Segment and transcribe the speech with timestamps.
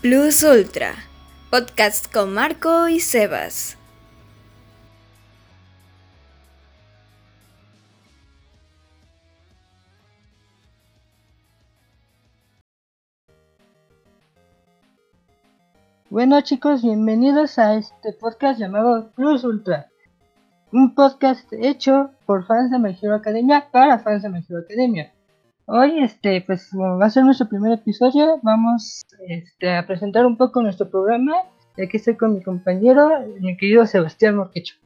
[0.00, 0.94] Plus Ultra,
[1.50, 3.76] podcast con Marco y Sebas.
[16.10, 19.88] Bueno chicos, bienvenidos a este podcast llamado Plus Ultra.
[20.70, 25.12] Un podcast hecho por fans de My Academia para fans de My Academia.
[25.70, 28.40] Hoy, este, pues va a ser nuestro primer episodio.
[28.42, 31.42] Vamos este, a presentar un poco nuestro programa.
[31.74, 34.76] Aquí estoy con mi compañero, mi querido Sebastián Morquecho.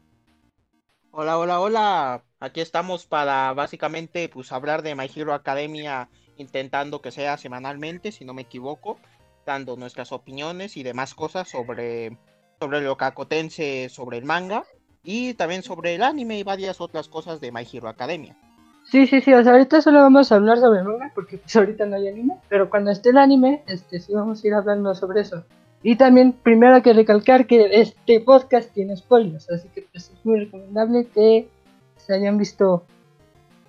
[1.12, 2.24] Hola, hola, hola.
[2.40, 8.24] Aquí estamos para básicamente pues hablar de My Hero Academia, intentando que sea semanalmente, si
[8.24, 8.98] no me equivoco,
[9.46, 12.18] dando nuestras opiniones y demás cosas sobre,
[12.58, 14.64] sobre lo cacotense, sobre el manga
[15.04, 18.36] y también sobre el anime y varias otras cosas de My Hero Academia.
[18.84, 21.86] Sí, sí, sí, o sea, ahorita solo vamos a hablar sobre manga porque pues ahorita
[21.86, 25.22] no hay anime, pero cuando esté el anime, este sí vamos a ir hablando sobre
[25.22, 25.44] eso.
[25.82, 30.24] Y también primero hay que recalcar que este podcast tiene spoilers, así que pues, es
[30.24, 31.48] muy recomendable que
[31.96, 32.84] se hayan visto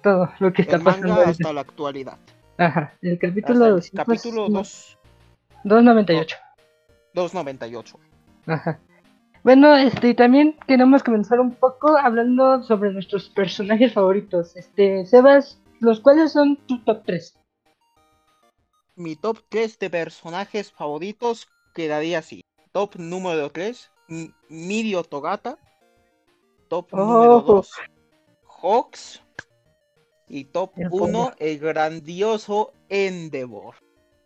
[0.01, 2.17] todo lo que está el pasando hasta la actualidad.
[2.57, 4.97] Ajá, el capítulo, Hasta el capítulo 2,
[5.63, 6.37] 298.
[7.13, 7.99] 298.
[8.47, 8.79] Ajá.
[9.43, 14.55] Bueno, este, también queremos comenzar un poco hablando sobre nuestros personajes favoritos.
[14.55, 17.37] Este, Sebas, los cuales son tu top 3.
[18.95, 22.41] Mi top 3 de personajes favoritos quedaría así.
[22.71, 25.57] Top número 3, M- Mirio Togata.
[26.69, 26.97] Top Oh.
[26.97, 27.71] número 2,
[28.61, 29.21] Hawks.
[30.29, 31.35] Y top El 1, Puma.
[31.39, 33.75] el grandioso Endeavor.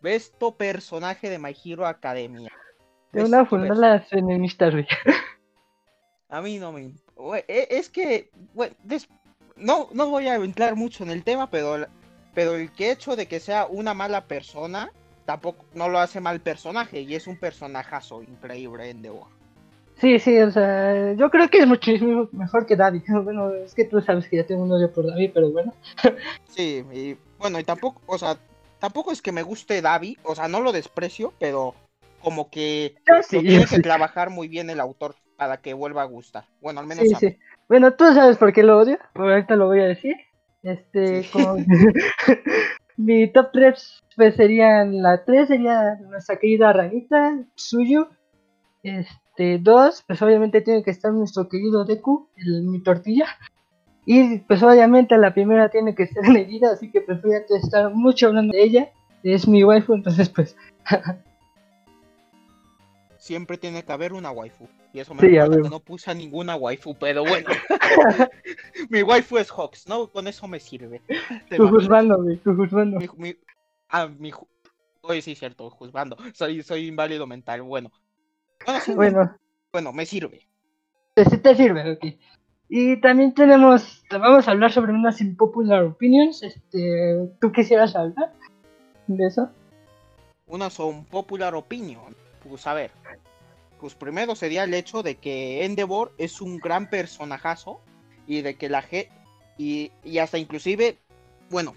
[0.00, 2.50] Besto personaje de My Hero Academia.
[3.12, 4.86] De una perso- las enemistas, güey.
[6.28, 6.92] A mí no me...
[7.48, 8.30] e- Es que...
[8.54, 9.08] güey, des-
[9.56, 11.86] No, no voy a entrar mucho en el tema, pero,
[12.34, 14.92] pero el que hecho de que sea una mala persona,
[15.24, 17.00] tampoco no lo hace mal personaje.
[17.00, 19.26] Y es un personajazo increíble Endeavor.
[19.96, 23.02] Sí, sí, o sea, yo creo que es muchísimo mejor que David.
[23.24, 25.72] Bueno, es que tú sabes que ya tengo un odio por David, pero bueno.
[26.48, 28.36] Sí, y bueno, y tampoco, o sea,
[28.78, 31.74] tampoco es que me guste Davi, o sea, no lo desprecio, pero
[32.22, 36.06] como que lo sí, tiene que trabajar muy bien el autor para que vuelva a
[36.06, 36.44] gustar.
[36.60, 37.36] Bueno, al menos Sí, a mí.
[37.68, 40.16] Bueno, tú sabes por qué lo odio, pero ahorita lo voy a decir.
[40.62, 41.56] Este, como
[42.96, 48.08] mi top 3 pues serían la 3 sería nuestra querida Ranita, suyo.
[48.82, 53.26] Este, 2, pues obviamente tiene que estar nuestro querido Deku, el, mi tortilla.
[54.04, 58.52] Y pues obviamente la primera tiene que ser Negira, así que a estar mucho hablando
[58.52, 58.88] de ella.
[59.22, 60.56] Es mi waifu, entonces pues
[63.28, 64.66] Siempre tiene que haber una waifu.
[64.90, 67.50] Y eso me Sí, que no puse a ninguna waifu, pero bueno.
[68.88, 70.06] mi waifu es Hawks, ¿no?
[70.06, 71.02] Con eso me sirve.
[71.54, 72.98] Tú güey, tú juzgando.
[72.98, 73.36] Mi, mi-
[73.90, 74.32] ah, mi
[75.02, 76.16] Oye, sí, cierto, juzgando.
[76.32, 77.60] Soy, soy inválido mental.
[77.60, 77.92] Bueno.
[78.64, 79.36] Bueno, sí, Bueno,
[79.72, 80.48] bueno, me sirve.
[81.14, 82.06] Sí te sirve, ok.
[82.70, 86.42] Y también tenemos, vamos a hablar sobre unas impopular opinions.
[86.42, 88.32] Este, ¿tú quisieras hablar
[89.06, 89.50] de eso?
[90.46, 92.16] Una son popular opinion.
[92.48, 92.90] Pues a ver.
[93.80, 97.80] Pues primero sería el hecho de que Endeavor es un gran personajazo.
[98.26, 99.10] Y de que la gente.
[99.56, 100.98] Y, y hasta inclusive.
[101.50, 101.76] Bueno.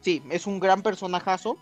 [0.00, 1.56] Sí, es un gran personajazo.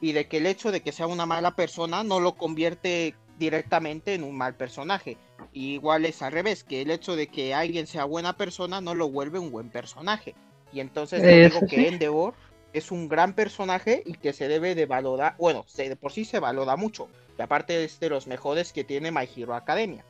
[0.00, 4.14] Y de que el hecho de que sea una mala persona no lo convierte directamente
[4.14, 5.16] en un mal personaje.
[5.52, 8.94] Y igual es al revés, que el hecho de que alguien sea buena persona no
[8.94, 10.34] lo vuelve un buen personaje.
[10.72, 11.88] Y entonces yo digo que.
[11.88, 12.34] Endeavor
[12.74, 16.24] es un gran personaje y que se debe de valorar, bueno, se, de por sí
[16.24, 17.08] se valora mucho.
[17.38, 20.04] Y aparte es de los mejores que tiene My Hero Academia.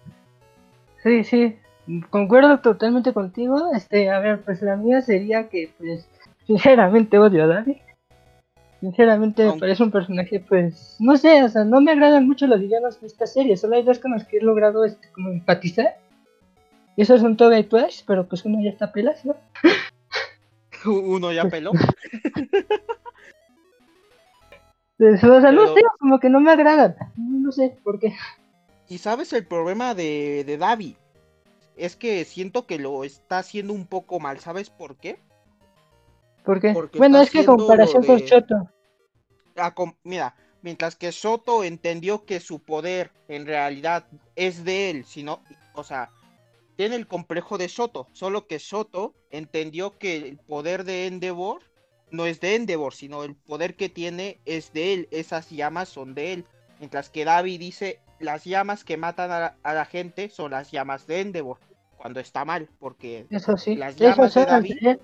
[1.02, 1.56] Sí, sí,
[2.10, 3.70] concuerdo totalmente contigo.
[3.74, 6.08] Este, a ver, pues la mía sería que, pues,
[6.46, 7.76] sinceramente odio a David.
[8.80, 12.46] Sinceramente me Aunque- parece un personaje, pues, no sé, o sea, no me agradan mucho
[12.46, 13.56] los villanos de esta serie.
[13.56, 15.98] Solo hay dos con los que he logrado, este, como empatizar.
[16.96, 19.36] Y esos son Toga y Twash, pero pues uno ya está pelas, ¿no?
[20.86, 21.72] Uno ya peló.
[25.04, 26.96] Pues, o sea, no sé, como que no me agradan.
[27.16, 28.14] No sé por qué.
[28.88, 30.96] Y sabes el problema de, de Davi.
[31.76, 34.38] Es que siento que lo está haciendo un poco mal.
[34.40, 35.18] ¿Sabes por qué?
[36.42, 36.72] ¿Por qué?
[36.72, 38.70] Porque Bueno, es que comparación con Choto.
[39.56, 44.06] Ah, com- mira, mientras que Soto entendió que su poder en realidad
[44.36, 45.42] es de él, sino,
[45.74, 46.10] o sea,
[46.76, 51.60] tiene el complejo de Soto, solo que Soto entendió que el poder de Endeavor
[52.14, 56.14] no es de Endeavor, sino el poder que tiene es de él, esas llamas son
[56.14, 56.44] de él,
[56.78, 60.70] mientras que Davi dice, las llamas que matan a la, a la gente son las
[60.70, 61.58] llamas de Endeavor,
[61.96, 63.74] cuando está mal, porque Eso sí.
[63.76, 64.98] Las llamas de son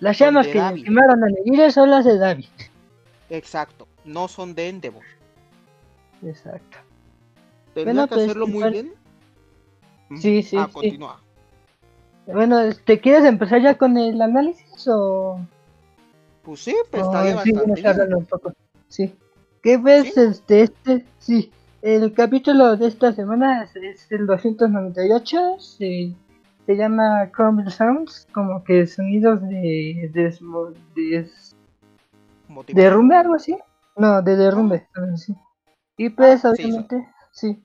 [0.00, 0.84] las de llamas que David.
[0.84, 2.46] quemaron a Negira son las de David.
[3.28, 5.04] exacto, no son de Endeavor.
[6.24, 6.78] Exacto.
[7.74, 8.92] Tendría Bueno, que pues, hacerlo muy bien.
[10.16, 10.72] Sí, sí, Ah, sí.
[10.72, 11.20] continúa.
[12.26, 15.40] Bueno, ¿te quieres empezar ya con el análisis o...?
[16.50, 18.14] Pues sí, pues o estaría sí, bastante bueno, bien.
[18.16, 18.52] un poco?
[18.88, 19.14] Sí.
[19.62, 20.20] ¿Qué ves ¿Sí?
[20.20, 21.06] este, este?
[21.20, 21.52] Sí.
[21.80, 25.60] El capítulo de esta semana es, es el 298.
[25.60, 26.12] Se,
[26.66, 30.10] se llama Crumble Sounds, como que sonidos de...
[30.12, 30.36] de,
[30.96, 31.30] de.
[32.74, 33.56] ¿Derrumbe algo así?
[33.94, 35.36] No, de derrumbe, algo así.
[35.96, 37.62] Y pues, Ah, sí, obviamente, sí.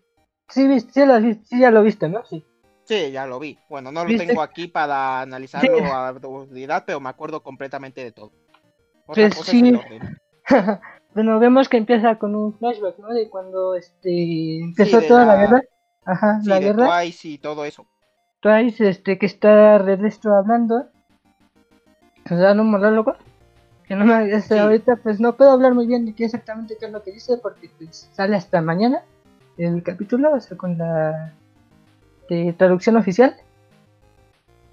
[0.48, 2.24] Sí, viste, sí, lo sí, ya lo viste, ¿no?
[2.26, 2.46] Sí.
[2.84, 3.58] Sí, ya lo vi.
[3.68, 4.28] Bueno, no lo ¿Viste?
[4.28, 5.84] tengo aquí para analizarlo Sí.
[5.92, 8.32] a profundidad, pero me acuerdo completamente de todo.
[9.08, 9.58] Otra Pues cosa sí.
[9.60, 10.20] es el orden.
[11.14, 13.14] bueno, vemos que empieza con un flashback, ¿no?
[13.14, 15.36] De cuando este empezó toda la...
[15.36, 15.62] la- guerra.
[16.06, 17.00] Ajá, Sí, la de guerra.
[17.02, 17.86] Twice y todo eso.
[18.42, 20.88] Twice, este, que está Redestro hablando.
[22.26, 23.16] O sea, un monólogo.
[23.88, 24.60] Que no me, este, Sí.
[24.60, 27.38] ahorita pues no puedo hablar muy bien de qué exactamente qué es lo que dice
[27.38, 29.04] porque pues, sale hasta mañana
[29.58, 31.34] el capítulo, o sea, con la
[32.30, 33.36] de traducción oficial.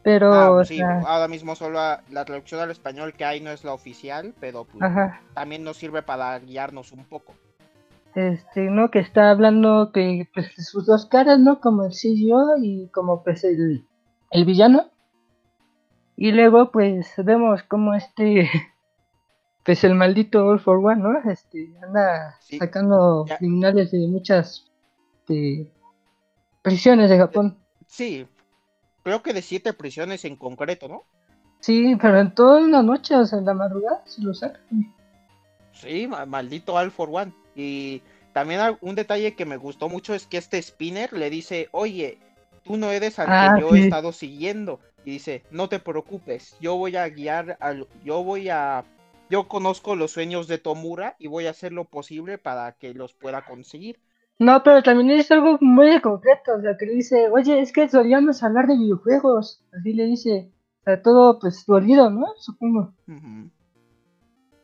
[0.05, 1.79] Pero, Ah, o pues sí, sea, ahora mismo solo
[2.11, 4.83] la traducción al español que hay no es la oficial, pero pues,
[5.35, 7.35] también nos sirve para guiarnos un poco.
[8.15, 8.91] este, ¿no?
[8.91, 11.61] Que está hablando que pues sus dos caras, ¿no?
[11.61, 13.87] Como el CEO y como pues el,
[14.33, 14.91] el villano.
[16.17, 18.51] Y luego pues vemos como este,
[19.65, 21.31] pues el maldito All for One, ¿no?
[21.31, 22.59] Este, anda Sí.
[22.59, 23.39] sacando Ya.
[23.39, 24.69] criminales de muchas
[26.63, 27.59] prisiones de Japón.
[27.87, 28.27] Sí,
[29.03, 31.05] creo que de siete prisiones en concreto, ¿no?
[31.61, 34.61] Sí, pero en toda una noche, o sea, en la madrugada se lo sacan.
[35.75, 37.33] Sí, ma- maldito All for One.
[37.55, 38.03] Y
[38.33, 42.19] también un detalle que me gustó mucho es que este Spinner le dice, oye,
[42.65, 43.81] tú no eres al Ah, que yo sí.
[43.81, 44.81] he estado siguiendo.
[45.05, 48.85] Y dice, no te preocupes, yo voy a guiar, al, yo voy a,
[49.31, 53.13] yo conozco los sueños de Tomura y voy a hacer lo posible para que los
[53.13, 53.99] pueda conseguir.
[54.43, 57.89] No, pero también es algo muy concreto, o sea, que le dice, oye, es que
[57.89, 60.51] solíamos hablar de videojuegos, así le dice,
[60.81, 62.27] o sea, todo pues dolido, ¿no?
[62.39, 62.93] Supongo.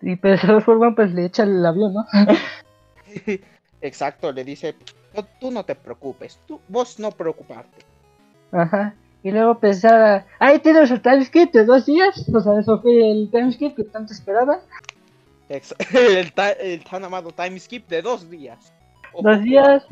[0.02, 2.04] Y pues All for One pues le echa el avión, ¿no?
[3.80, 4.74] Exacto, le dice,
[5.14, 7.84] "No, tú no te preocupes, tú, vos no preocuparte.
[8.50, 8.94] Ajá.
[9.22, 13.30] Y luego pensaba, ahí tienes el timeskip de dos días, o sea, eso fue el
[13.30, 14.60] timeskip que tanto esperaba.
[15.48, 18.72] El, ta- el tan amado time skip de dos días.
[19.20, 19.86] Dos días,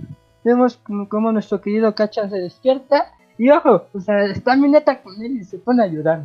[0.44, 5.20] vemos como, nuestro querido Kachan se despierta, y ojo, o sea, está mi neta con
[5.22, 6.24] él y se pone a llorar.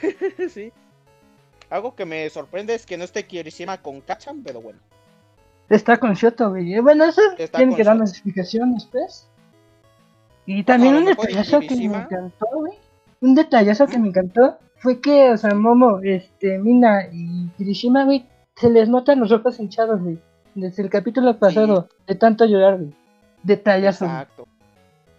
[0.50, 0.72] sí.
[1.68, 4.78] Algo que me sorprende es que no esté Kirishima con Kachan, pero bueno.
[5.68, 6.78] Está con Shoto, güey.
[6.78, 7.90] Bueno, eso Está tiene que Shoto.
[7.90, 9.28] darnos explicaciones, pues.
[10.46, 12.78] Y también un detallazo que me encantó, güey.
[13.20, 18.26] Un detallazo que me encantó fue que, o sea, Momo, este, Mina y Kirishima, güey,
[18.54, 20.18] se les notan los ojos hinchados, güey.
[20.56, 22.92] Desde el capítulo pasado, de tanto llorar, güey.
[23.42, 24.06] Detallazo.
[24.06, 24.48] Exacto.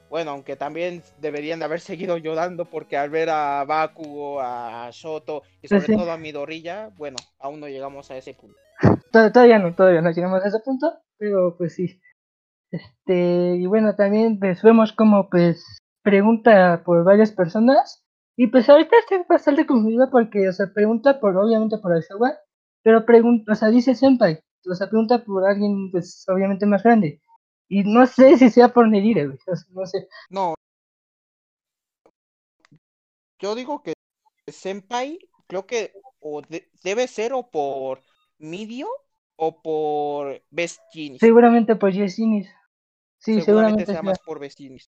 [0.10, 5.44] Bueno, aunque también deberían de haber seguido llorando porque al ver a Bakugo, a Shoto
[5.62, 5.96] y sobre Pues sí.
[6.02, 8.58] todo a Midorilla, bueno, aún no llegamos a ese punto.
[9.12, 12.00] To- Todavía no, todavía no llegamos a ese punto, pero pues sí.
[12.72, 15.64] Este, y bueno, también pues vemos como pues
[16.04, 18.04] pregunta por varias personas
[18.36, 22.34] y pues ahorita estoy bastante confundido porque, o sea, pregunta por, obviamente por Aizawa,
[22.84, 27.22] pero pregunta, o sea, dice Senpai, o sea, pregunta por alguien pues obviamente más grande.
[27.70, 30.08] Y no sé si sea por Nerire, güey, o sea, no sé.
[30.30, 30.54] No.
[33.40, 33.94] Yo digo que
[34.48, 38.02] Senpai, creo que o de- debe ser o por
[38.40, 38.88] Midio
[39.36, 41.20] o por Best Genius.
[41.20, 42.48] Seguramente por Yesinis.
[43.20, 43.86] Sí, Seguramente seguramente.
[43.86, 44.04] sea sea.
[44.04, 44.90] más por Best Genius.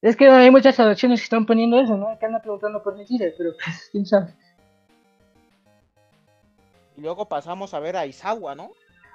[0.00, 2.18] Es que hay muchas traducciones que están poniendo eso, ¿no?
[2.18, 4.34] Que andan preguntando por Nerire, pero pues, quién sabe.
[6.96, 8.70] Y luego pasamos a ver a Izawa, ¿no?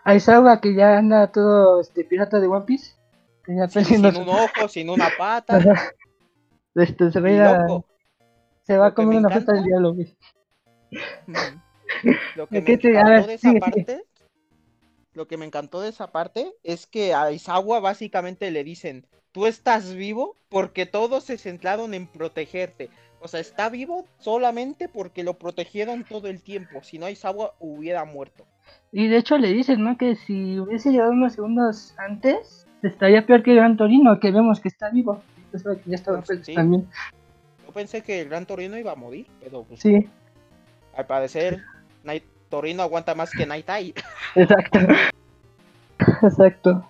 [0.08, 2.94] Aizawa que ya anda todo este pirata de One Piece.
[3.44, 5.60] Que ya está Sin, un ojo, sin una pata.
[6.76, 7.86] Este, se, a a- loco.
[8.64, 10.16] se va a comer me una del encanta- diablo, güey.
[11.28, 12.12] Ujú.
[12.36, 14.04] Lo que me ¿Qué te- a encantó de esa parte,
[15.14, 19.46] lo que me encantó de esa parte es que a Izawa básicamente le dicen, tú
[19.48, 22.90] estás vivo porque todos se centraron en protegerte.
[23.20, 26.84] O sea, está vivo solamente porque lo protegieron todo el tiempo.
[26.84, 28.46] Si no, Izawa hubiera muerto.
[28.92, 29.98] Y de hecho le dicen, ¿no?
[29.98, 34.68] Que si hubiese llegado unos segundos antes, estaría peor que Gran Torino, que vemos que
[34.68, 35.22] está vivo.
[35.86, 36.54] Ya estaba Pues, sí.
[36.54, 36.88] también.
[37.66, 40.08] Yo pensé que el Gran Torino iba a morir, pero pues, Sí,
[40.96, 41.62] al parecer
[42.04, 43.94] Night Torino aguanta más que Night Eye.
[44.36, 44.80] exacto.
[46.24, 46.88] exacto.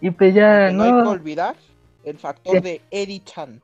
[0.00, 1.56] Y pues ya, no hay que olvidar
[2.04, 3.62] el factor de Eddie Chan.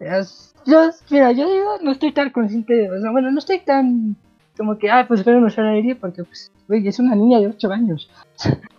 [0.00, 4.16] Es- Yo, mira, yo digo, no estoy tan consciente, o sea, bueno, no estoy tan
[4.56, 7.46] como que, ah, pues espero no usar aire porque, pues, güey, es una niña de
[7.46, 8.10] 8 años.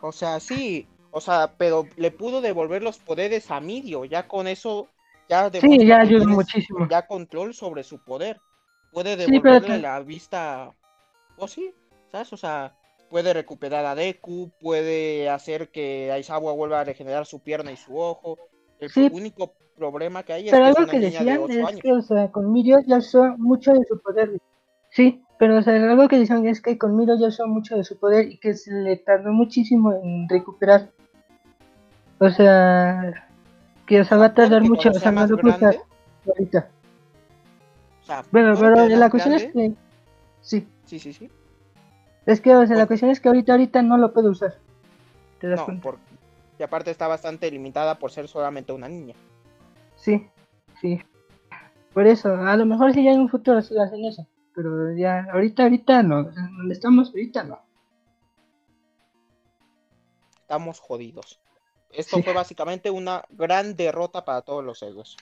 [0.02, 4.06] O sea, sí, O sea, pero le pudo devolver los poderes a Midio.
[4.06, 4.88] Ya con eso,
[5.28, 6.88] ya Sí, ya ayuda muchísimo.
[6.90, 8.40] Ya control sobre su poder.
[8.92, 10.72] Puede Sí, pero devolverle te- la vista.
[11.36, 11.74] O sí,
[12.14, 12.32] ¿sabes?
[12.32, 12.74] O sea,
[13.10, 17.98] puede recuperar a Deku, puede hacer que Aizawa vuelva a regenerar su pierna y su
[17.98, 18.38] ojo.
[18.82, 19.10] El Sí.
[19.14, 21.70] único problema que hay es Pero que es algo una que niña de decían 8
[21.70, 24.42] es que, o sea, con Mirio ya usó mucho de su poder.
[24.90, 27.84] Sí, pero o sea, algo que decían es que con Mirio ya usó mucho de
[27.84, 30.90] su poder y que se le tardó muchísimo en recuperar.
[32.20, 33.28] O sea,
[33.86, 35.80] que o sea, va a Puede tardar mucho, o sea no lo grande,
[36.28, 36.70] ahorita.
[38.02, 39.74] o sea, Bueno, pero la cuestión es que
[40.42, 41.30] sí, Sí, sí, sí.
[42.26, 44.56] es que o sea, la cuestión es que ahorita ahorita no lo puedo usar.
[45.40, 45.84] ¿Te das No, cuenta?
[45.84, 45.98] por...
[46.62, 49.16] y aparte está bastante limitada por ser solamente una niña.
[49.96, 50.30] Sí,
[50.80, 51.02] sí.
[51.92, 55.64] Por eso, a lo mejor si ya en un futuro hacen eso, pero ya ahorita
[55.64, 57.60] ahorita no, donde estamos ahorita no.
[60.42, 61.40] Estamos jodidos.
[61.90, 62.24] Esto Sí.
[62.24, 65.18] fue básicamente una gran derrota para todos los héroes.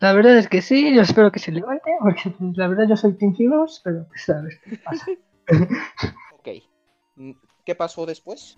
[0.00, 2.96] La verdad es que sí, yo espero que se levante, porque pues, la verdad yo
[2.98, 5.06] soy Team Heroes, pero pues a ver qué pasa.
[6.34, 7.36] Ok.
[7.64, 8.56] ¿Qué pasó después?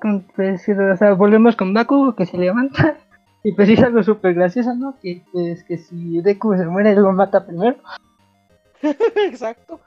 [0.00, 2.96] Pues, sí, o sea, volvemos con Baku, que se levanta,
[3.42, 4.96] y pues es algo súper gracioso, ¿no?
[5.02, 7.76] Que pues que si Deku se muere, él lo mata primero,
[8.82, 9.80] Exacto.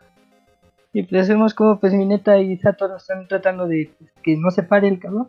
[0.93, 4.63] y pues vemos como pues Mineta y Satoru están tratando de pues, que no se
[4.63, 5.27] pare el cabrón,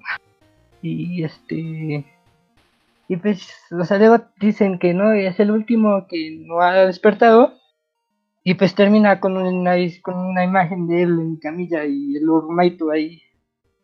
[0.80, 2.04] y este...
[3.08, 7.52] Y pues, o sea, luego dicen que no, es el último que no ha despertado,
[8.42, 12.90] y pues termina con una, con una imagen de él en camilla y el Urmaito
[12.90, 13.22] ahí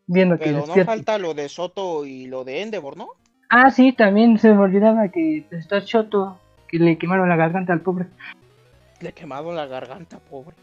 [0.09, 3.11] viendo que Pero no falta lo de Soto y lo de Endeavor, ¿no?
[3.49, 7.81] Ah, sí, también se me olvidaba que está Choto, que le quemaron la garganta al
[7.81, 8.07] pobre.
[9.01, 10.57] Le quemaron la garganta, pobre.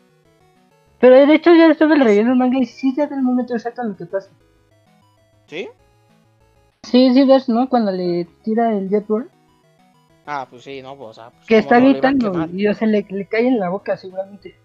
[0.99, 3.95] Pero de hecho ya estuve leyendo el manga y sí ya del momento exacto lo
[3.95, 4.29] que pasa.
[5.47, 5.69] ¿Sí?
[6.83, 7.69] Sí, sí ves, ¿no?
[7.69, 9.29] Cuando le tira el Jetboard,
[10.27, 12.87] Ah, pues sí, no, pues, o sea, pues, que ¿cómo está gritando y o sea,
[12.87, 14.55] le, le cae en la boca seguramente.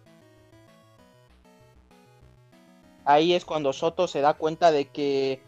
[3.04, 5.40] Ahí es cuando Soto se da cuenta de que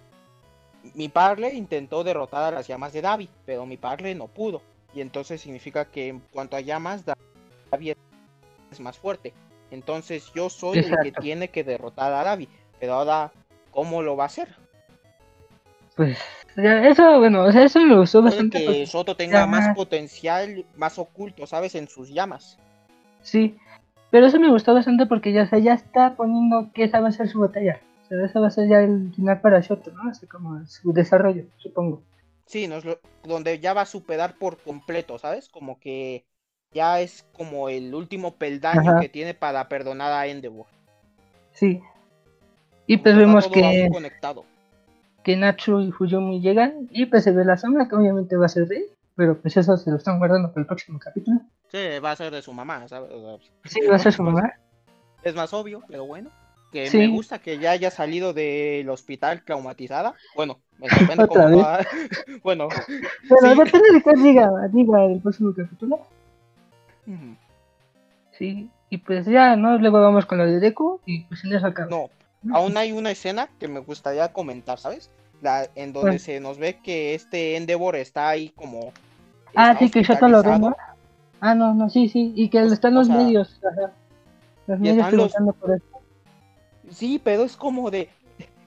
[0.95, 4.63] mi Parle intentó derrotar a las llamas de Davi, pero mi Parle no pudo.
[4.95, 7.05] Y entonces significa que en cuanto a llamas,
[7.71, 9.33] Davi es más fuerte.
[9.71, 12.49] Entonces yo soy el que tiene que derrotar a Davi.
[12.79, 13.33] Pero ahora,
[13.71, 14.49] ¿cómo lo va a hacer?
[15.95, 16.19] Pues
[16.57, 18.65] eso, bueno, eso me gustó Puede bastante.
[18.65, 21.75] que Soto tenga más potencial, más oculto, ¿sabes?
[21.75, 22.59] En sus llamas.
[23.23, 23.57] Sí,
[24.13, 27.09] pero eso me gustó bastante porque ya, o sea, ya está poniendo que esa va
[27.09, 27.81] a ser su batalla.
[28.05, 30.09] O sea, esa va a ser ya el final para Shoto, ¿no?
[30.11, 32.03] Así como su desarrollo, supongo.
[32.47, 35.49] Sí, nos lo- donde ya va a superar por completo, ¿sabes?
[35.49, 36.25] Como que
[36.73, 39.01] ya es como el último peldaño Ajá.
[39.01, 40.67] que tiene para perdonar a Endeavor.
[41.53, 41.81] Sí.
[42.87, 44.45] Y pues vemos que, conectado.
[45.23, 48.51] que Natsu y Fuyumi llegan y pues se ve la sombra que obviamente va a
[48.51, 48.85] ser Rey,
[49.17, 51.41] pero pues eso se lo están guardando para el próximo capítulo.
[51.69, 53.11] Sí, va a ser de su mamá, ¿sabes?
[53.65, 54.53] Sí, va a ser su pues, mamá.
[55.23, 56.31] Es más obvio, pero bueno.
[56.73, 56.97] Que Sí.
[56.99, 60.15] me gusta que ya haya salido del hospital traumatizada.
[60.35, 61.81] Bueno, me sorprende cómo va.
[62.43, 62.69] bueno,
[63.29, 63.59] Pero sí.
[63.59, 66.07] depende de qué diga, diga el próximo capítulo.
[68.33, 69.79] Sí, y pues ya, ¿no?
[69.79, 71.91] Luego vamos con lo de Deku y pues en eso acaba.
[71.91, 72.11] no,
[72.57, 75.11] aún hay una escena que me gustaría comentar, ¿sabes?
[75.43, 78.93] La, en donde se nos ve que este Endeavor está ahí como.
[79.55, 80.67] Ah, sí, que Shoto lo ve, ¿no?
[80.69, 80.93] hospitalizado.
[81.41, 83.93] Ah, no, no, sí, sí, y que están O los sea, medios, ajá.
[84.67, 85.85] Los medios están los- preguntando por eso.
[86.91, 88.09] Sí, pero es como de.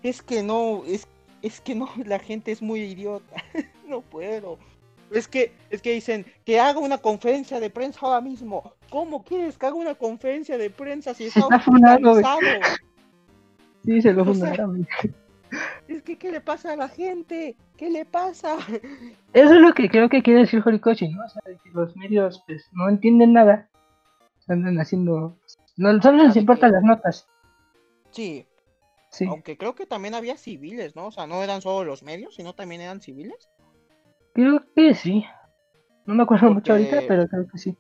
[0.04, 1.08] Es que no, es,
[1.42, 3.36] es que no, la gente es muy idiota.
[3.88, 4.58] no puedo.
[5.12, 8.74] Es que, es que dicen que haga una conferencia de prensa ahora mismo.
[8.90, 12.16] ¿Cómo quieres que haga una conferencia de prensa si está Está funado?
[13.86, 14.88] Sí, se lo fundaron.
[15.88, 17.56] Es que, ¿qué le pasa a la gente?
[17.78, 18.58] ¿Qué le pasa?
[19.34, 21.24] Eso es lo que creo que quiere decir Horikoshi, ¿no?
[21.24, 23.70] O sea, que los medios pues no entienden nada.
[24.48, 25.38] Andan haciendo...
[25.78, 27.28] No, solo les importan que- las notas.
[28.12, 28.48] Sí,
[29.10, 29.26] Sí.
[29.30, 31.08] aunque creo que también había civiles, ¿no?
[31.08, 33.50] O sea, no eran solo los medios, sino también eran civiles.
[34.34, 35.26] Creo que sí.
[36.06, 37.78] No me acuerdo mucho ahorita, pero creo que sí.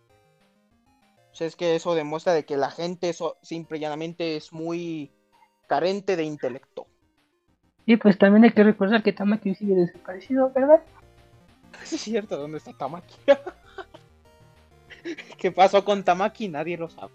[1.31, 4.53] O sea, es que eso demuestra de que la gente so- simple y llanamente es
[4.53, 5.11] muy
[5.67, 6.87] carente de intelecto.
[7.85, 10.81] Y pues también hay que recordar que Tamaki sigue desaparecido, ¿verdad?
[11.83, 13.15] Sí, es cierto, ¿dónde está Tamaki?
[15.37, 16.47] ¿Qué pasó con Tamaki?
[16.47, 17.11] Nadie lo sabe.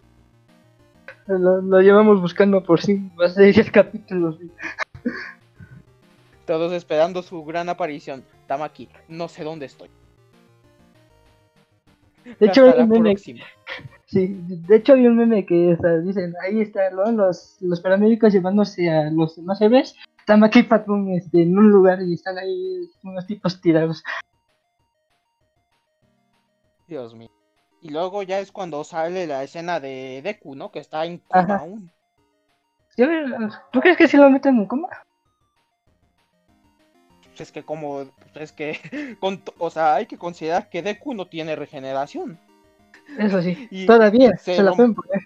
[1.27, 4.39] Lo, lo llevamos buscando por sí, más de 10 capítulos.
[6.47, 8.23] Todos esperando su gran aparición.
[8.47, 9.89] Tamaki, no sé dónde estoy.
[12.39, 16.35] De hecho, hay un meme, sí, de hecho hay un meme que o sea, dicen,
[16.43, 21.43] ahí están los, los paramédicos llevándose a los demás héroes está Maki y Boom este,
[21.43, 24.03] en un lugar y están ahí unos tipos tirados.
[26.87, 27.31] Dios mío.
[27.83, 30.71] Y luego ya es cuando sale la escena de Deku, ¿no?
[30.71, 31.57] Que está en coma Ajá.
[31.59, 31.91] aún.
[33.73, 34.89] ¿Tú crees que sí lo meten en coma?
[37.29, 41.15] Pues Es que como, pues es que, con o sea, hay que considerar que Deku
[41.15, 42.39] no tiene regeneración.
[43.19, 45.21] Eso sí, Y todavía se se, la lo- pueden poner.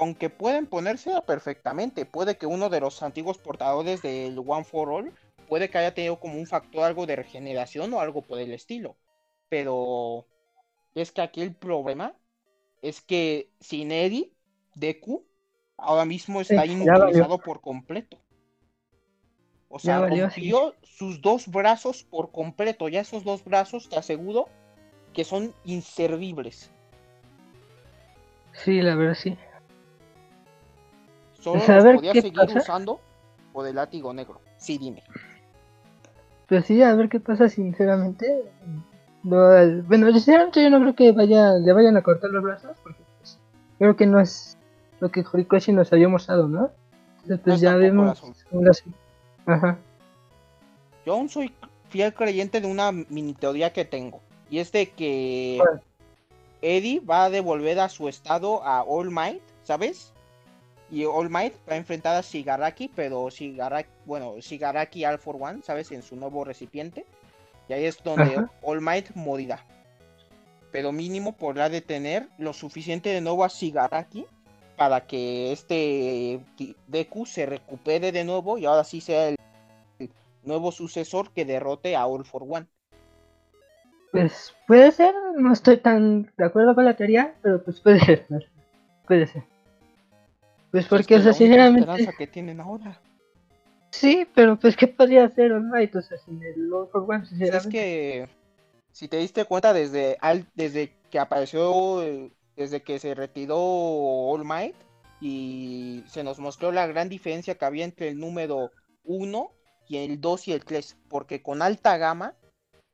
[0.00, 5.12] Aunque pueden ponérsela perfectamente, puede que uno de los antiguos portadores del One for All
[5.46, 8.96] puede que haya tenido como un factor algo de regeneración o algo por el estilo.
[9.50, 10.26] Pero
[10.94, 12.16] es que aquí el problema
[12.80, 14.32] es que sin Eddie,
[14.74, 15.26] Deku
[15.76, 18.18] ahora mismo está Sí, inutilizado por completo.
[19.68, 22.88] O sea, rompió sus dos brazos por completo.
[22.88, 24.48] Ya esos dos brazos, te aseguro,
[25.12, 26.70] que son inservibles.
[28.52, 29.36] Sí, la verdad sí.
[31.40, 32.58] Solo los podía seguir pasa.
[32.58, 33.00] usando
[33.52, 34.40] por el látigo negro.
[34.56, 35.02] Sí, dime.
[36.48, 38.44] Pues sí, a ver qué pasa, sinceramente.
[39.22, 39.36] No,
[39.86, 43.38] bueno, sinceramente yo no creo que vaya, le vayan a cortar los brazos, porque pues,
[43.78, 44.58] creo que no es
[45.00, 46.70] lo que Horikoshi nos había mostrado, ¿no?
[47.22, 48.22] Entonces, pues es ya vemos.
[49.46, 49.78] Ajá.
[51.04, 51.54] Yo aún soy
[51.88, 54.20] fiel creyente de una mini teoría que tengo.
[54.48, 55.60] Y es de que.
[56.62, 60.12] Eddie va a devolver a su estado a All Might, ¿sabes?
[60.90, 65.62] Y All Might va a enfrentar a Shigaraki, pero Shigaraki, bueno, Shigaraki All for One,
[65.62, 65.92] ¿sabes?
[65.92, 67.06] En su nuevo recipiente.
[67.68, 68.50] Y ahí es donde Ajá.
[68.62, 69.64] All Might morirá.
[70.72, 74.26] Pero mínimo podrá detener lo suficiente de nuevo a Shigaraki
[74.76, 76.40] para que este
[76.86, 79.36] Deku se recupere de nuevo y ahora sí sea el
[80.42, 82.66] nuevo sucesor que derrote a All for One.
[84.10, 88.26] Pues puede ser, no estoy tan de acuerdo con la teoría, pero pues puede ser.
[89.06, 89.44] Puede ser.
[90.70, 91.80] Pues Es porque, que o es sea, sinceramente.
[91.80, 93.00] esperanza que tienen ahora.
[93.90, 95.94] Sí, pero pues, ¿qué podría hacer All Might?
[95.96, 97.70] O sea, sin el One, Pues es sinceramente.
[97.70, 98.28] que
[98.92, 102.00] si te diste cuenta desde al- desde que apareció
[102.56, 104.76] desde que se retiró All Might
[105.20, 108.70] y se nos mostró la gran diferencia que había entre el número
[109.04, 109.50] 1
[109.88, 112.34] y el 2 y el 3 porque con alta gama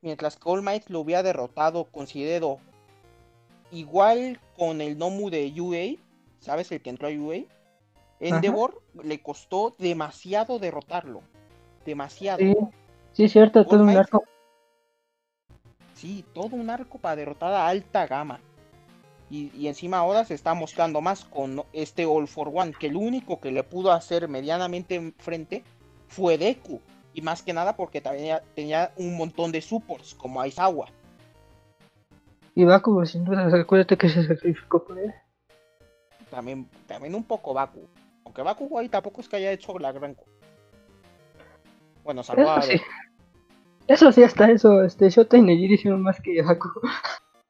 [0.01, 2.59] mientras que All Might lo hubiera derrotado considero
[3.71, 6.01] igual con el Nomu de UA
[6.39, 7.43] sabes el que entró a UA
[8.19, 11.21] Endeavor le costó demasiado derrotarlo
[11.87, 12.55] demasiado Sí,
[13.13, 14.23] sí, es cierto, todo un arco.
[15.95, 18.39] Sí, todo un arco para derrotar a alta gama.
[19.29, 22.95] Y, y encima ahora se está mostrando más con este All for One, que el
[22.95, 25.63] único que le pudo hacer medianamente frente
[26.07, 26.79] fue Deku.
[27.13, 30.87] Y más que nada porque también tenía un montón de supports, como Aizawa.
[32.53, 35.13] Y Bakugo, sin duda, acuérdate que se sacrificó por él.
[36.29, 37.87] También, también un poco Baku.
[38.27, 40.13] Aunque Baku ahí tampoco es que haya hecho la gran...
[42.03, 42.81] Bueno, salvó Eso a sí.
[43.87, 46.81] Eso sí, hasta eso, este, Shota y Nejiri hicieron más que Bakugo.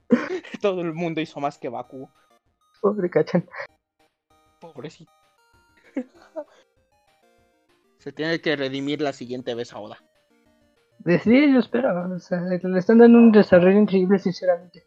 [0.62, 2.08] Todo el mundo hizo más que Baku.
[2.80, 3.50] Pobre Cachan.
[4.60, 5.12] Pobrecito.
[7.98, 9.98] Se tiene que redimir la siguiente vez ahora.
[11.04, 12.14] Pues sí, yo espero.
[12.16, 14.86] O sea, le están dando un desarrollo increíble, sinceramente.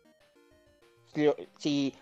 [1.13, 1.95] Si, si-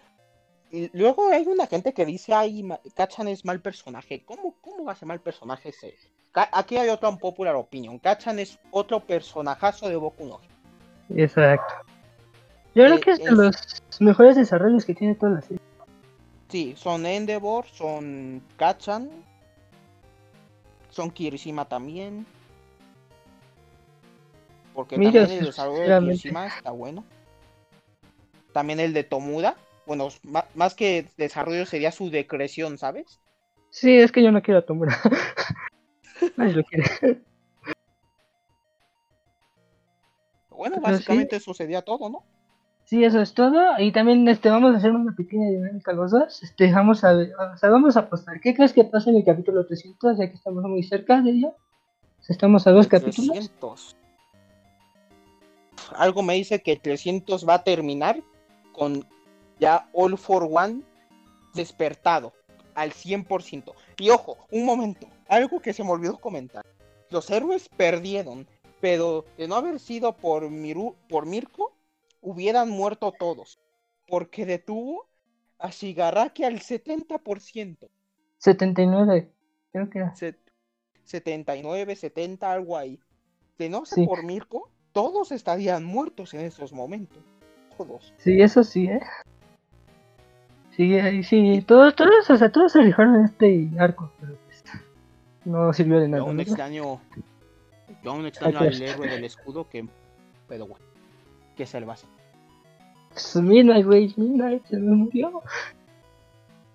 [0.93, 4.23] luego hay una gente que dice, ay, Kachan es mal personaje.
[4.25, 5.95] ¿Cómo, cómo va a ser mal personaje ese?
[6.35, 7.99] Aquí hay otra popular opinion.
[7.99, 10.41] Kachan es otro personajazo de Boku no.
[11.17, 11.75] Exacto.
[12.75, 13.57] Yo creo Eh, que es de los
[13.99, 15.59] mejores desarrollos que tiene toda la serie.
[16.49, 19.11] Sí, son Endeavor, son Kachan,
[20.91, 22.27] son Kirishima también.
[24.75, 26.01] Porque Mira, también el desarrollo de.
[26.01, 27.05] Kirishima está bueno.
[28.53, 29.57] También el de Tomuda.
[29.89, 30.09] Bueno,
[30.55, 33.21] más que desarrollo sería su decreción, ¿sabes?
[33.71, 34.95] Sí, es que yo no quiero a Tomura.
[36.37, 36.85] Nadie lo quiere.
[40.51, 40.93] Bueno, Pero sí.
[40.93, 42.23] básicamente eso sería todo, ¿no?
[42.85, 43.79] Sí, eso es todo.
[43.79, 46.43] Y también este, vamos a hacer una pequeña dinámica los dos.
[46.43, 48.43] Este, vamos a ver, o sea, vamos a apostar.
[48.43, 50.19] ¿Qué crees que pasa en el capítulo 300?
[50.19, 51.55] Ya que estamos muy cerca de ello.
[52.29, 53.31] Estamos a dos El capítulos.
[53.31, 53.97] 300.
[55.97, 58.23] Algo me dice que 300 va a terminar
[58.73, 59.07] con
[59.61, 60.83] ya All for One
[61.55, 62.33] despertado
[62.75, 63.73] al 100%.
[63.99, 66.65] Y ojo, un momento, algo que se me olvidó comentar.
[67.11, 68.47] Los héroes perdieron,
[68.81, 71.75] pero de no haber sido por, Miru, por Mirko,
[72.21, 73.59] hubieran muerto todos.
[74.07, 75.09] Porque detuvo
[75.59, 77.89] a Shigaraki al 70%.
[78.39, 79.33] 79.
[79.73, 80.15] Creo que era.
[80.15, 80.39] set-
[81.05, 83.01] 79, 70, algo ahí.
[83.59, 84.07] De no ser Sí.
[84.07, 87.23] por Mirko, todos estarían muertos en esos momentos.
[87.77, 88.15] Todos.
[88.19, 89.01] Sí, eso sí, ¿eh?
[90.79, 94.63] Sí, sí, todos, todos, o sea, todos se rifaron en este arco, pero pues,
[95.45, 96.23] no sirvió de Yo nada.
[96.23, 96.43] aún ¿no?
[96.43, 97.01] extraño.
[98.05, 99.89] Yo aún extraño al héroe del escudo que.
[100.47, 100.85] Pero bueno.
[101.57, 102.09] Que se le va a hacer.
[103.11, 105.43] Pues, Midnight, güey, Midnight se me murió.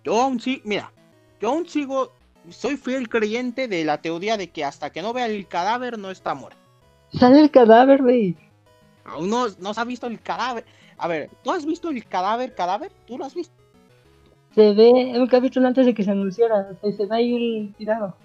[0.04, 0.92] Yo aún sí, mira,
[1.40, 2.12] yo aún sigo,
[2.50, 6.12] soy fiel creyente de la teoría de que hasta que no vea el cadáver no
[6.12, 6.60] está muerto.
[7.14, 8.36] Sale el cadáver, güey.
[9.06, 10.66] Aún no, no se ha visto el cadáver.
[10.98, 12.92] A ver, ¿tú has visto el cadáver, cadáver?
[13.08, 13.63] ¿Tú lo has visto?
[14.56, 17.36] Se ve en un capítulo antes de que se anunciara, o sea, se ve ahí
[17.36, 18.16] el tirado.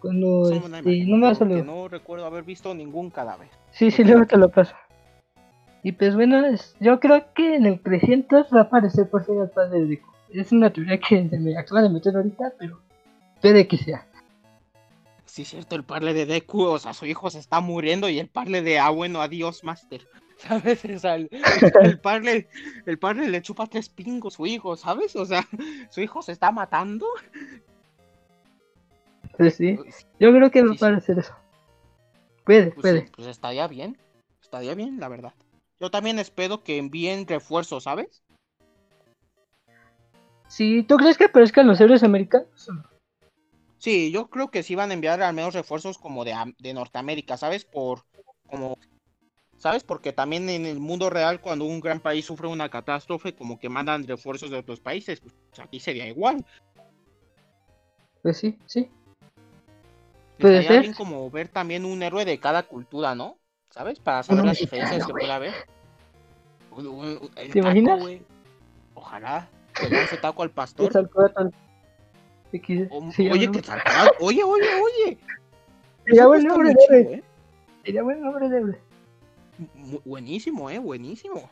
[0.00, 1.64] Cuando, este, no me salido.
[1.64, 3.48] no recuerdo haber visto ningún cadáver.
[3.70, 4.74] Sí, sí, luego te lo paso.
[5.82, 9.40] Y pues bueno, es- yo creo que en el 300 va a aparecer por fin
[9.40, 10.08] el padre de Deku.
[10.30, 12.80] Es una teoría que se me acaba de meter ahorita, pero
[13.42, 14.06] puede que sea.
[15.26, 18.18] Sí, es cierto, el parle de Deku, o sea, su hijo se está muriendo y
[18.18, 20.06] el parle de, ah, bueno, adiós, Master.
[20.48, 20.84] ¿Sabes?
[20.84, 21.28] O sea, el,
[21.82, 22.48] el parle,
[22.86, 25.14] el parle le chupa tres pingos a su hijo, ¿sabes?
[25.16, 25.46] O sea,
[25.90, 27.06] su hijo se está matando.
[29.36, 29.78] Pues sí,
[30.18, 30.84] yo creo que va a Sí, sí.
[30.84, 31.34] aparecer eso.
[32.44, 33.00] Puede, Pues, puede.
[33.06, 33.96] sí, pues estaría bien,
[34.42, 35.34] estaría bien, la verdad.
[35.78, 38.22] Yo también espero que envíen refuerzos, ¿sabes?
[40.48, 42.68] Sí, ¿tú crees que aparezcan los héroes americanos?
[43.78, 47.36] Sí, yo creo que sí van a enviar al menos refuerzos como de, de Norteamérica,
[47.36, 47.64] ¿sabes?
[47.64, 48.02] Por
[48.46, 48.76] como
[49.60, 49.84] ¿sabes?
[49.84, 53.68] Porque también en el mundo real cuando un gran país sufre una catástrofe, como que
[53.68, 56.44] mandan refuerzos de otros países, pues aquí sería igual.
[58.22, 58.90] Pues sí, sí.
[60.38, 60.80] Puede ser.
[60.80, 63.36] bien como ver también un héroe de cada cultura, ¿no?
[63.68, 64.00] ¿Sabes?
[64.00, 65.52] Para saber las diferencias que pueda haber.
[66.72, 68.00] Un- un- el ¿Te imaginas?
[68.94, 69.48] Ojalá.
[69.76, 70.90] Que lance taco al pastor.
[72.90, 73.60] O- sí, oye, que
[74.20, 75.18] Oye, oye, oye.
[76.06, 77.14] Sería buen está nombre de héroe.
[77.14, 77.24] ¿eh?
[77.84, 78.89] Sería buen nombre de héroe.
[80.04, 81.48] Buenísimo, eh, buenísimo.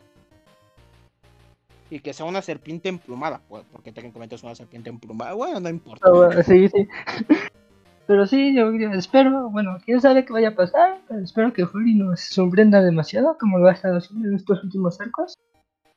[1.90, 5.32] Y que sea una serpiente emplumada, pues, porque técnicamente es una serpiente emplumada.
[5.34, 6.06] Bueno, no importa.
[6.08, 6.86] Ah, sí, sí.
[8.06, 11.66] Pero sí, yo, yo espero, bueno, quién sabe qué vaya a pasar, pero espero que
[11.66, 15.38] Fury nos sorprenda demasiado como lo ha estado haciendo en estos últimos arcos.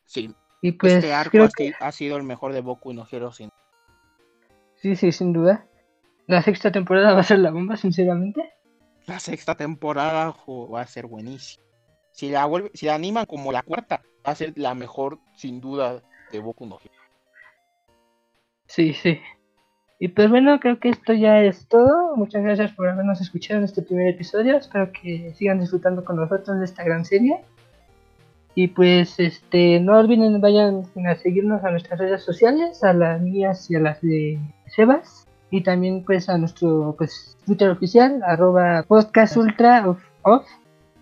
[0.04, 3.08] Sí, Y pues este arco creo ha, que ha sido el mejor de Boku no
[3.10, 3.50] Hero sin.
[4.76, 5.66] sí, sí, sin duda.
[6.28, 8.54] La sexta temporada va a ser la bomba, sinceramente.
[9.06, 11.64] La sexta temporada jo, va a ser buenísima.
[12.12, 15.62] Si la vuelve, si la animan como la cuarta, va a ser la mejor, sin
[15.62, 16.94] duda, de Boku no Hero.
[18.68, 19.20] Sí, sí.
[20.00, 22.16] Y pues bueno, creo que esto ya es todo.
[22.16, 24.58] Muchas gracias por habernos escuchado en este primer episodio.
[24.58, 27.40] Espero que sigan disfrutando con nosotros de esta gran serie.
[28.56, 33.70] Y pues este no olviden vayan a seguirnos a nuestras redes sociales, a las mías
[33.70, 34.40] y a las de
[34.76, 35.28] Sebas.
[35.52, 40.48] Y también pues a nuestro pues Twitter oficial, arroba podcast ultra of, off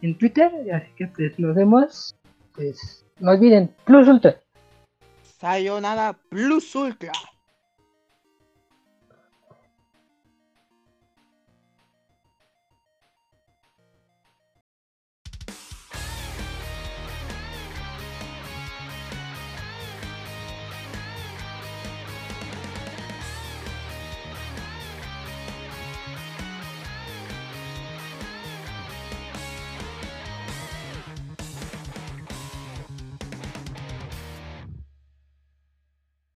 [0.01, 0.51] en Twitter.
[0.73, 2.15] Así que pues nos vemos.
[2.55, 4.39] Pues no olviden, plus ultra.
[5.39, 7.13] Sayonara Plus Ultra.